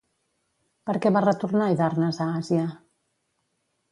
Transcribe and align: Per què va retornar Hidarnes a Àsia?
Per 0.89 0.95
què 1.03 1.09
va 1.17 1.21
retornar 1.25 1.67
Hidarnes 1.75 2.21
a 2.25 2.27
Àsia? 2.39 2.65